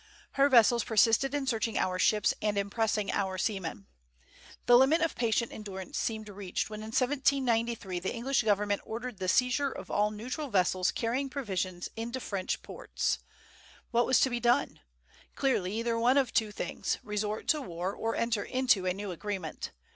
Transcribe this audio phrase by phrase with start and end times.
[0.31, 3.85] Her vessels persisted in searching our ships and impressing our seamen.
[4.65, 9.27] The limit of patient endurance seemed reached when in 1793 the English government ordered the
[9.27, 13.19] seizure of all neutral vessels carrying provisions to French ports.
[13.91, 14.79] What was to be done?
[15.35, 19.69] Clearly either one of two things: resort to war or enter into a new agreement.